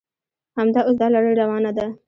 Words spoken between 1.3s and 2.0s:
روانه ده.